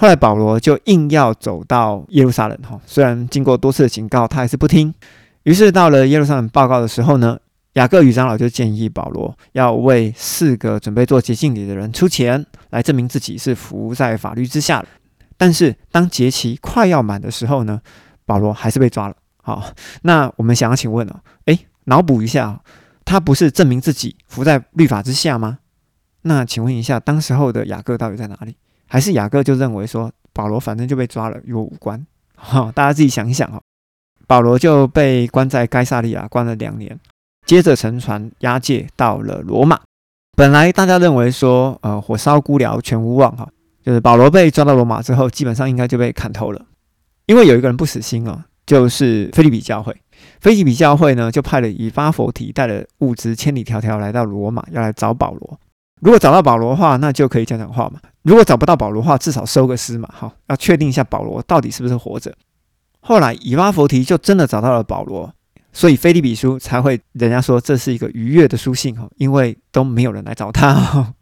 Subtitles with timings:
[0.00, 4.94] 后来保罗就硬要走到耶路撒冷哈，虽然经过多次的警告，他还是不听。
[5.42, 7.38] 于是到了耶路撒冷报告的时候呢，
[7.74, 14.88] 雅各与长老就建议保罗要为四个准备做节庆礼的人出钱，来证明自己是服在法律之下的。
[15.36, 17.78] 但是当节期快要满的时候呢，
[18.24, 19.14] 保罗还是被抓了。
[19.42, 19.62] 好，
[20.00, 22.58] 那我们想要请问哦，诶，脑补一下，
[23.04, 25.58] 他不是证明自己服在律法之下吗？
[26.22, 28.56] 那请问一下，当时候的雅各到底在哪里？
[28.90, 32.04] 还是雅各就认为说保罗反正就被抓了，与我无关。
[32.34, 33.60] 哈，大家自己想一想哈。
[34.26, 36.98] 保罗就被关在该萨利亚关了两年，
[37.46, 39.80] 接着乘船押解到了罗马。
[40.36, 43.48] 本来大家认为说，呃，火烧孤寮全无望哈，
[43.84, 46.66] 就是保罗被抓到罗马之后，基本上应该就被砍头了。
[47.26, 49.94] 因为有一个人不死心啊，就是菲利比教会。
[50.40, 55.60] 菲利比教会呢，就派了以巴佛提带了物资千里迢迢来到罗马，要来找保罗。
[56.00, 58.00] 如果找到保罗的话，那就可以讲讲话嘛。
[58.22, 62.34] 如果找不到保罗的话，至少收个尸嘛，哈，要确定一下保罗到底是不是活着。
[63.00, 65.32] 后来以巴佛提就真的找到了保罗，
[65.72, 71.14] 所以菲利比书才会人家说这是一个愉悦的书信哈，因为都没有人来找他。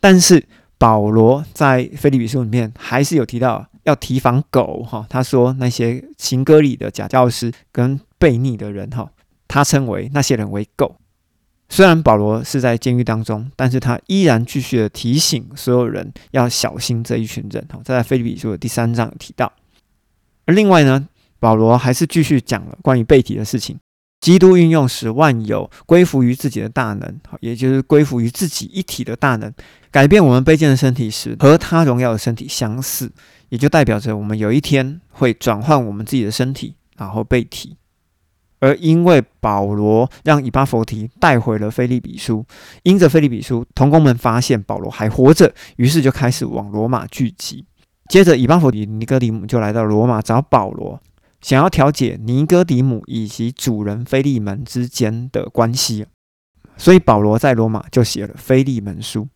[0.00, 0.46] 但是
[0.78, 9.10] 保罗在菲利比书里面还是有提到要提防狗哈，他说那些行歌里的假教师跟悖逆的人哈，
[9.46, 10.96] 他称为那些人为狗。
[11.68, 17.64] 虽然保罗是在监狱当中，但是他依然继续的提醒所有人要小心这一群人。
[17.68, 19.52] 哈，在菲利比书的第三章有提到。
[20.46, 21.06] 而另外呢，
[21.38, 23.78] 保罗还是继续讲了关于背体的事情。
[24.20, 29.52] 基督运用使万有归服于自己的大能，也就是归服于自己一体的大能，
[29.92, 33.12] 改变我们卑贱的身体时，和他荣耀的身体相似，
[33.50, 37.76] 也就代表着我们有一天会转换我们自己的身体，然后被体。
[38.60, 42.44] 而因为保罗让以巴弗提带回了菲利比书，
[42.82, 47.64] 因着菲利比书，同工们发现保罗还活着，于是就开始往罗马聚集。
[48.08, 51.00] 接着，以巴弗提尼哥底姆就来到罗马找保罗，
[51.40, 56.06] 想要调解尼哥底姆以及主人菲利门之间的关系。
[56.76, 59.28] 所以保罗在罗马就写了菲利门书。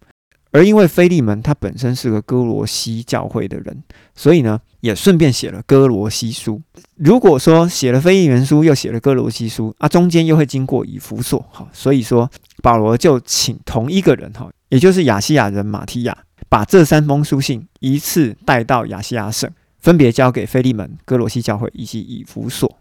[0.52, 3.82] 而因为菲利门他本身是个哥罗西教会的人，
[4.14, 6.60] 所以呢，也顺便写了哥罗西书。
[6.96, 12.30] 如果说写了菲利门书，又写了哥罗西书，啊，中间又会经过以弗所，哈，所以说
[12.62, 16.16] 保罗就请同一个人，哈，也就是亚细亚人马提亚，
[16.50, 22.78] 把这三封书信一次带到亚细亚省，分别交给菲利门、哥罗西教会以及以弗所。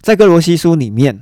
[0.00, 1.18] 在哥罗西书里面，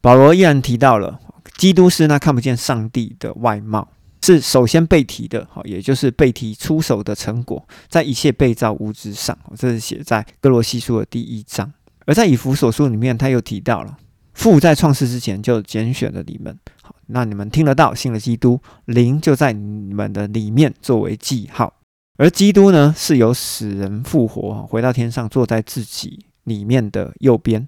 [0.00, 1.18] 保罗依然提到了
[1.58, 3.88] 基督是那看不见上帝的外貌。
[4.22, 11.72] 是首先被提的，好，也就是被提出手的成果，在一切被造物之上，这是写在哥罗西书的第一章。
[12.06, 13.96] 而在以弗所书里面，他又提到了
[14.34, 21.72] 父在创世之前就拣选了你们，好，那你们听得到，信了基督，灵就在你们的里面作为记号。
[22.18, 27.66] 而基督呢，是由死人复活，回到天上，坐在自己里面的右边。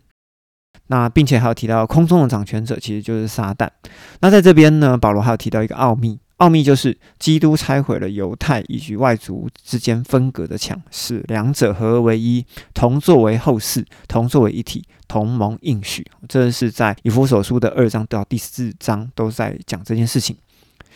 [0.89, 3.69] 那并且还有提到空中的掌权者其实就是撒旦。
[4.21, 6.19] 那在这边呢，保罗还有提到一个奥秘。
[6.43, 12.45] 奥秘就是基督拆毁了犹太以及外族之间分隔的墙，使两者合而为一，
[12.75, 16.05] 同作为后世，同作为一体，同盟应许。
[16.29, 20.37] 这是在以弗所书的二章到第四章都在讲这件事情。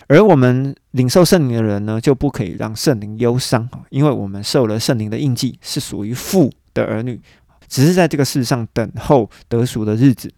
[0.09, 7.21] 而我们领受圣灵的人呢，就不可以让圣灵忧伤因为我们受了圣灵的印记，是属于父的儿女，
[7.69, 10.29] 只是在这个世上等候得赎的日子。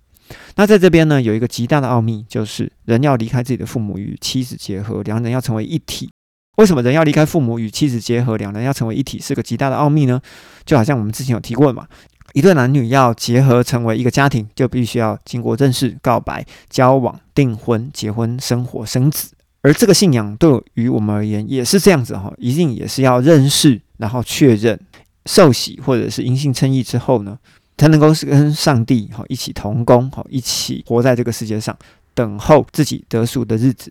[0.56, 6.10] 那在这边呢，有一个极大的奥秘，就是人要离开自己的父母与妻子结合，两人要成为一体。
[6.56, 10.20] 为什么人要离开父母与妻子结合，两人要成为一体，是个极大的奥秘呢？
[10.64, 11.86] 就好像我们之前有提过的嘛，
[12.32, 19.30] 一对男女要结合成为一个家庭，就必须要经过认识、告白、交往、订婚、结婚、生活、生子。
[19.62, 24.78] 而这个信仰对于我们而言也是这样子哈，一定也是要认识，然后确认、
[25.26, 27.38] 受洗或者是因信称义之后呢。
[27.78, 31.74] 才能够是跟上帝哈一起同工哈一起活在这个世界上，
[32.12, 33.90] 等候自己得赎的日子。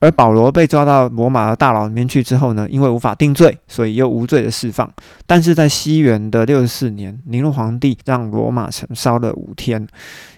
[0.00, 4.92] 而保罗被抓到罗马的大牢里面去之后呢，因为无法定罪，所以又无罪的释放。
[5.24, 9.86] 但是在西元的六十四年，尼禄皇帝让罗马城烧了五天，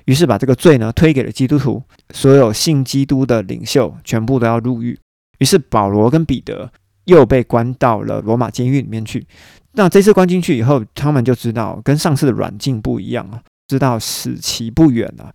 [0.05, 4.97] 于是把这个罪呢推给了基督徒，所有信基督的领袖全部都要入狱。
[5.39, 6.71] 于是保罗跟彼得
[7.07, 9.27] 又被关到了罗马监狱里面去。
[9.73, 15.33] 那这次关进去以后，他们就知道跟上次的软禁不一样啊，知道死期不远了。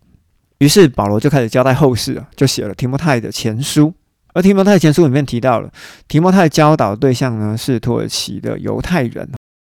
[0.59, 3.94] 于是保罗就开始交代后事啊，就写了提摩太的前书。
[4.33, 5.69] 而提摩太前书里面提到了，
[6.07, 9.29] 提摩太教导对象呢是土耳其的犹太人，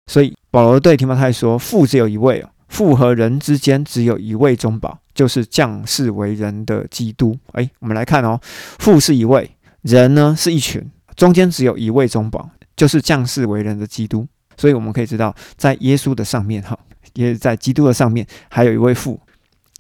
[0.09, 8.39] 所以保罗对提摩太说：“父只有一位哦，父和人之间只有一位中保，就是降世为人的基督。”哎，我们来看哦，
[8.79, 9.51] 父是一位，
[9.81, 12.49] 人呢是一群，中间只有一位中保。
[12.75, 14.27] 就是降世为人的基督。
[14.57, 16.77] 所以我们可以知道，在耶稣的上面，哈，
[17.13, 19.17] 也在基督的上面，还有一位父，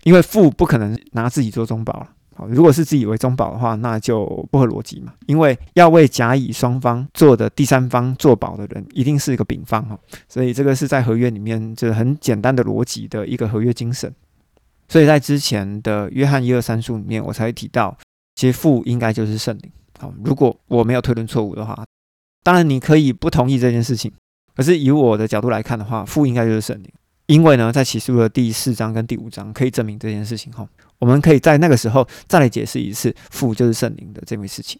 [0.03, 2.09] 因为父不可能拿自己做中保了。
[2.37, 5.11] 好，如果是自以为中保的话，那就不合逻辑嘛。
[5.25, 9.99] 因为要为甲乙双方做的第三方做保的人，一定是一个丙方哈。
[10.29, 14.09] 所以这个是在合约里面，这很简单的逻辑的一个合约精神。
[14.87, 17.97] 所以在之前的约翰一二三书里面，我才会提到，
[18.35, 19.69] 其实父应该就是圣灵。
[19.99, 21.85] 好，如果我没有推论错误的话，
[22.43, 24.11] 当然你可以不同意这件事情。
[24.55, 26.89] 可是以我的角度来看的话，父应该就是圣灵，
[27.25, 30.67] 因为呢，在启示录的第四章跟第五章可以证明这件事情哈。
[30.99, 34.79] 我们可以在那个时候再来解释一次父就是圣灵的这回事情。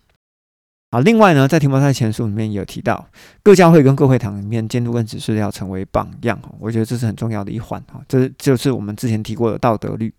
[0.96, 3.06] 啊，另外呢，在提摩太前书里面也有提到，
[3.44, 10.14] 各教会跟各会堂里面监督跟指示要成为榜样哈，我觉得这是很重要的一环哈，这就是我们之前提过的道德律。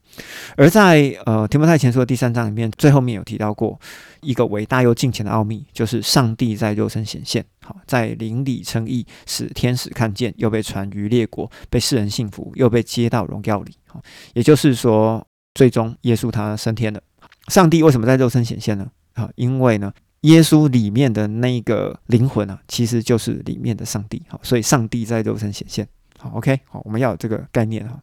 [0.55, 3.81] 而在呃提摩太前书的第三章里面，最后面有提到过
[4.20, 13.75] 一个伟大又近前的奥秘，就是上帝在肉身显现，好，在灵里称义，使天使看见，又被传于列国，被世人信服，又被接到荣耀里。
[13.87, 14.02] 好，
[14.34, 17.00] 也就是说，最终耶稣他升天了。
[17.49, 18.87] 上帝为什么在肉身显现呢？
[19.14, 19.90] 啊，因为呢。
[20.22, 24.22] 耶稣里面的那一个灵魂啊，其实就是里面的上帝。
[24.28, 25.86] 好，所以上帝在肉身显现。
[26.18, 28.00] 好，OK，好，我们要有这个概念哈。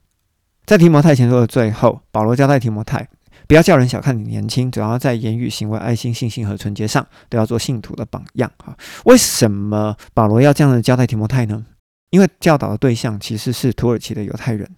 [0.66, 3.06] 在提摩太前书的最后，保罗交代提摩太，
[3.48, 8.50] 不要叫人小看你年轻，主要在言语、行为、爱心、信心和纯洁上，都要做信徒的榜样。
[8.58, 11.66] 哈，为什么保罗要这样的交代提摩太呢？
[12.12, 14.70] 因为教导的对象其实是土耳其的犹太人，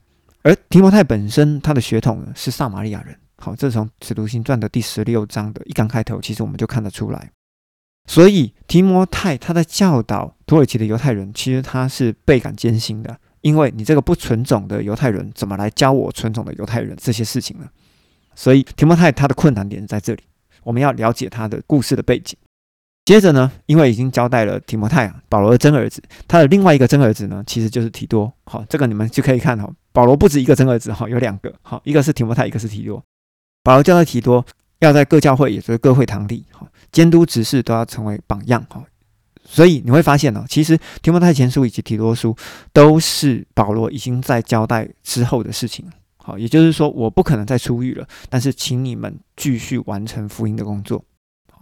[0.42, 3.16] 而提摩太本身他的血统是撒玛利亚人。
[3.46, 7.30] 好，这从《使徒行传》的第十六章的一刚开头，其实我们就看得出来。
[8.08, 17.68] 所以提摩太他在教导土耳其的犹太人，其实他是倍感艰辛的，因为你这个不纯种的犹太人，怎么来教我纯种的犹太人这些事情呢？
[18.34, 20.24] 所以提摩太他的困难点在这里，
[20.64, 22.36] 我们要了解他的故事的背景。
[23.06, 28.34] 接着呢，因为已经交代了提摩太啊，保罗的真儿子，他的另外一个真儿子呢，其实就是提多。
[28.46, 31.54] 好，这个你们就可以看哈，保罗不止一个真儿子哈，有两个。
[31.62, 33.04] 好，一个是提摩太，一个是提多。
[33.66, 34.46] 保罗教导提多
[34.78, 38.84] 要在各教会，也就是各会堂里，哈，监督执事都要成为榜样，哈。
[39.44, 42.36] 所以你会发现呢，其实提摩太前书以及提多书
[42.72, 45.84] 都是保罗已经在交代之后的事情，
[46.18, 51.04] 好，也就是说我不可能再出狱了，但是请你们继续完成福音的工作。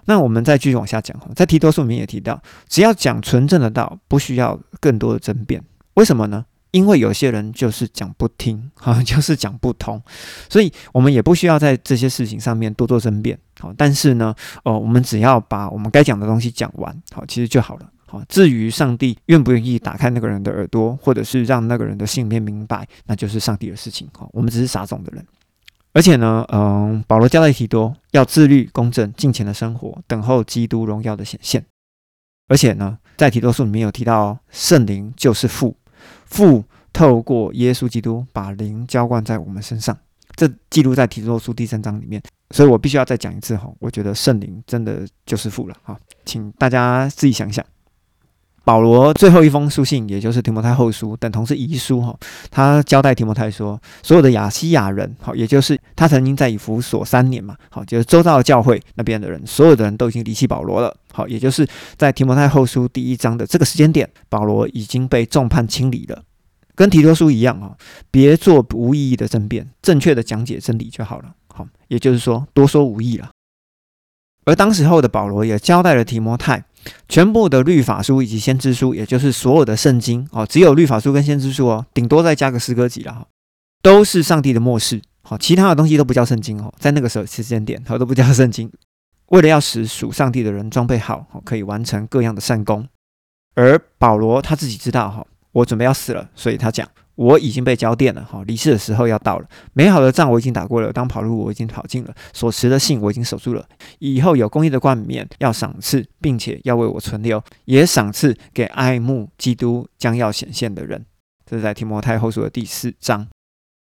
[0.05, 5.63] 那我们再继续往下讲，哈，在提多书里面也提到，只要讲纯正的道，不需要更多的争辩，
[5.93, 6.45] 为什么呢？
[6.73, 10.01] 因为有些人就是讲不听， 哈，就是讲不通，
[10.49, 14.33] 所以我们也不需要在这些事情上面多做争辩，好，但是呢，
[14.63, 18.19] 哦，我们只要把我们该讲的东西讲完，好，其实就好了，好。
[18.27, 25.23] 至于上帝愿不愿意打开那个人的耳朵，或者是让那个人的心里面明白，那就是上帝的事情，好，我们只是撒种的人。
[25.93, 31.63] 而且呢，嗯，保罗交代提多要自律、公正、敬虔的生活，等候基督荣耀的显现。
[32.47, 35.77] 而且呢，在提多书里面有提到，圣灵就是父。
[36.33, 39.95] 父透过耶稣基督把灵浇灌在我们身上，
[40.35, 42.19] 这记录在提多书第三章里面，
[42.49, 43.71] 所以我必须要再讲一次哈。
[43.77, 45.95] 我觉得圣灵真的就是父了哈，
[46.25, 47.63] 请大家自己想想。
[48.65, 52.17] 保罗最后一封书信，也就是提摩太后书，等同是遗书哈。
[52.49, 61.67] 他交代提摩太说，所有的亚西亚人，好，也就是他曾经在以弗所三年嘛，好，就是周遭教会那边的人，所有的人都已经离弃保罗了，好，也就是
[61.97, 66.23] 在提摩太后书第一章的这个时间点，保罗已经被众叛亲离了，
[66.73, 67.75] 跟提多书一样啊，
[68.09, 73.29] 别做无意义的争辩，正确的讲解真理就好了，好，也就是说多说无益了。
[74.45, 76.65] 而当时候的保罗也交代了提摩太，
[77.07, 83.27] 全部的律法书以及先知书，也就是所有的圣经哦，只有律法书跟先知书哦，顶多再加个诗歌集了哈，
[83.81, 88.71] 都是上帝的末世，好，其他的东西都不叫圣经哦，在那个时候时间点，好都不叫圣经。
[89.27, 92.87] 为了要使属上帝的人装备好，可以完成各样的善功。
[93.55, 96.87] 而保罗他自己知道哈，我准备要死了，所以他讲。
[97.15, 99.47] 我已经被交电了，哈，离世的时候要到了。
[99.73, 103.63] 美好的仗我已经打过了，当跑路我已经跑尽了，所持的信我已经守住了。
[103.99, 111.05] 以后有公义的冠冕要赏赐，并且要为我存留，也赏赐给爱慕基督将要显现的人。
[111.45, 113.27] 这是在提摩太后书的第四章。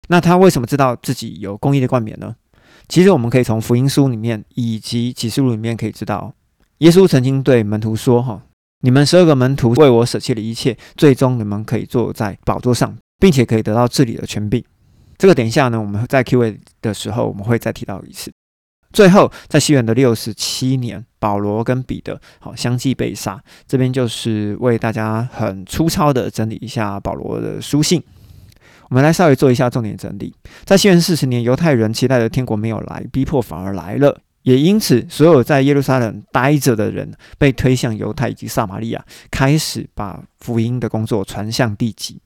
[0.10, 2.36] 那他为什么知道自己有公义的冠冕呢？
[2.90, 6.34] 其实我们可以从福音书里面以及启示录里面可以知道，
[6.80, 8.42] 耶稣曾经对门徒说：“哈，
[8.82, 14.62] 你们十二个门徒为我舍弃了一切，最终你们可以坐在宝座上。”并且可以得到治理的权柄，
[15.18, 18.30] 这个等一下呢，我们在 Q&A 的时候我们会再提到一次。
[18.92, 23.42] 最后，在西元的六十七年，保罗跟彼得好相继被杀。
[23.66, 28.04] 这边就是为大家很粗糙的整理一下保罗的书信。
[28.90, 30.36] 我们来稍微做一下重点整理。
[30.66, 34.20] 在西元四十年，犹太人期待的天国没有来，逼迫反而来了。
[34.44, 42.22] 也因此，所有在耶路撒冷待着的人被推向犹太以及撒玛利亚，开始把福音的工作传向地极。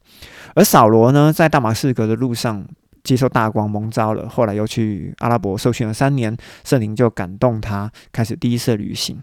[0.55, 2.65] 而扫罗呢，在大马士革的路上
[3.03, 9.21] 接受大光蒙召了，后来又去阿拉伯受训了三年，圣灵就感动他，开始第一次旅行。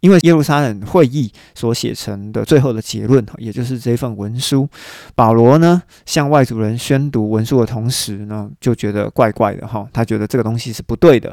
[0.00, 4.66] 因为耶路撒冷会议所写成的最后的结论，也就是这份文书，
[5.14, 11.32] 保罗呢向外族人宣读文书的同时呢，就觉得怪怪的哈，他觉得这个东西是不对的。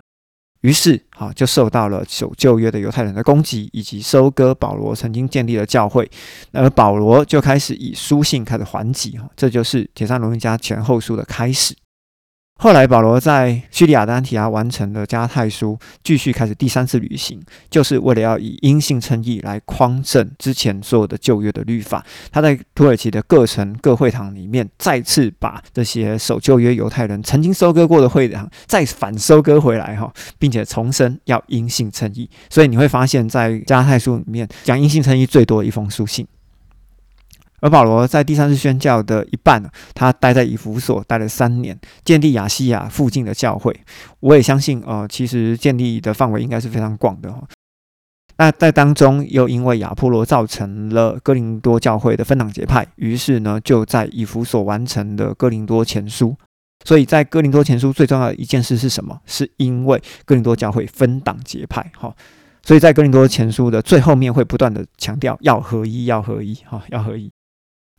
[0.61, 6.09] 于是，啊就受到了守旧约的犹太人的攻击，以及收割保罗曾经建立的教会。
[6.51, 11.75] 而保罗就开始以书信开始还击，哈，这就是《铁扇罗尼家前后书》的开始。
[12.59, 22.03] 后来，保罗在叙利亚的安提阿完成了加泰书，继续开始第三次旅行，就是为了要以因信称义来匡正之前所有的旧约的律法。
[22.31, 32.27] 他在土耳其的各城各会堂里面，再次把这些守旧约犹太人曾经收割过的会堂再反收割回来，哈，并且重申要因信称义。
[32.49, 36.27] 所以你会发现在加泰书里面讲因信称义最多的一封书信。
[37.67, 39.62] 而保罗在第三次宣教的一半，
[39.93, 43.77] 他待在以弗所待了三年，建立亚细亚附近的教会。
[44.21, 47.43] 我也相信，呃，其实建立的范围应该是非常广的哈。
[48.38, 56.36] 那在当中又因为亚波罗造成了哥林多教会的分党结派，于是呢就在以弗所完成的哥林多前书。
[56.86, 59.19] 所以在哥林多前书最重要的一件事是什么？
[59.25, 62.15] 是因为哥林多教会分党结派，哈。
[62.63, 67.31] 所以在哥林多前书的最后面会不断的强调要合一，要合一，哈，要合一。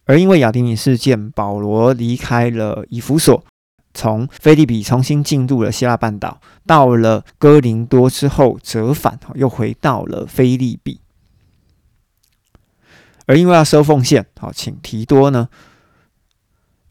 [0.09, 3.45] 而因为亚丁尼事件，保罗离开了以弗所，
[3.93, 11.03] 从菲利比重新进入了希腊半岛，到了哥林多之后折返，又回到了菲利比。
[13.27, 15.51] 而因为要收奉献，好，请提多呢？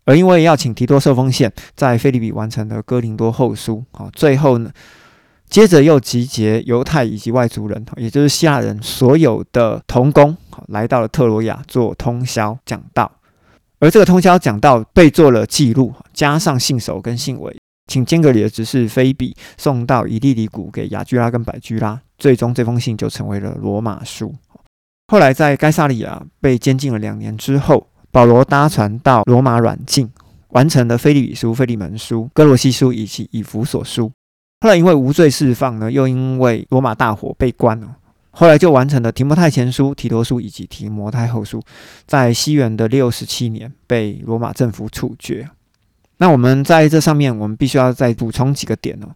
[0.05, 4.71] 而因为要请提多收奉献，在菲利比完成了哥林多后书，好，最后呢？
[5.49, 10.35] 接着又集结犹太以及外族人，也就是希腊人所有的童工，
[10.67, 13.11] 来到了特罗亚做通宵讲道。
[13.79, 17.55] 而这个通宵讲道被做了记录，加上信手跟信尾，
[17.87, 22.01] 请坚格里的执事菲比送到以利里谷给雅居拉跟百居拉。
[22.17, 24.33] 最终这封信就成为了罗马书。
[25.07, 30.11] 后来在该萨利亚被监禁了两年之后，保罗搭船到罗马软禁，
[30.49, 34.11] 完成了菲利比书、菲利门书、哥罗西书以及以弗所书。
[34.61, 37.95] 后来因为无罪释放呢，又因为罗马大火被关了。
[38.31, 41.61] 后来就完成了提摩太前书、提多书以及提摩太后书，
[42.05, 45.49] 在西元的六十七年被罗马政府处决。
[46.17, 49.07] 那我们在这上面，我们必须要再补充几个点哦。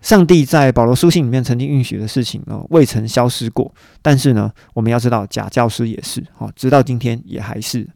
[0.00, 3.70] 上帝在保罗书信里面曾经允许的事情呢，未曾消失过。
[4.00, 7.86] 但是呢，我们要知道假教师也是，哦，直到今天也还是。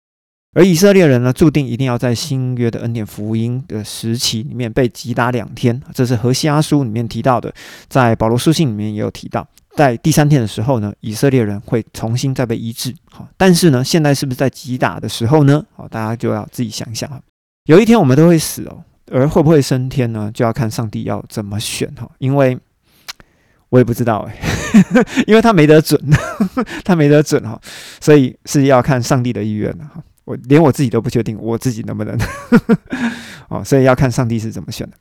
[0.55, 7.53] 而以色列人呢，注定一定要在新约的恩典福音的时期里面被击打两天，这是何西阿书里面提到的，
[7.89, 9.47] 在保罗书信里面也有提到，
[9.77, 12.95] 在第三天的时候呢，以色列人会重新再被医治。
[13.11, 15.65] 好，但是呢，现在是不是在击打的时候呢？
[15.75, 17.21] 好，大家就要自己想想啊。
[17.65, 20.31] 有一天我们都会死哦，而会不会升天呢？
[20.33, 22.57] 就要看上帝要怎么选哈，因为
[23.71, 24.39] 我也不知道哎，
[25.27, 26.01] 因为他没得准，
[26.85, 27.61] 他没得准哈，
[28.01, 30.01] 所以是要看上帝的意愿的哈。
[30.25, 32.19] 我连我自己都不确定我自己能不能
[33.49, 34.97] 哦，所以要看上帝是怎么选的。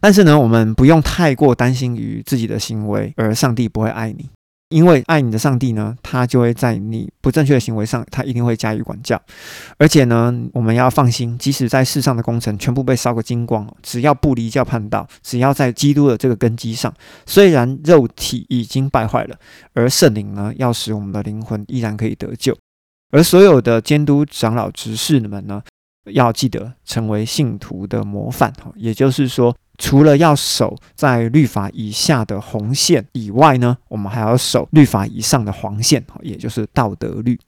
[0.00, 4.30] 但是呢，我们不用太过担心于自己的行为，而上帝不会爱你，
[4.70, 9.20] 因为爱你的上帝呢，他就会在你不正确的行为上，他一定会加以管教。
[9.76, 16.94] 而且呢，我们要放心，即使在世上的工程全部被烧个精光，只要不离教叛道，只要在基督的这个根基上，
[17.26, 19.36] 虽然肉体已经败坏了，
[19.74, 22.56] 而圣灵呢，要使我们的灵魂依然可以得救。
[23.10, 25.62] 而所有的监督长老执事们呢，
[26.12, 28.72] 要记得成为信徒的模范哈。
[28.76, 37.38] 也就是说，除了要守在律法以下的红线以外呢，我们还要守律法以上的黄线哈，也就是道德律。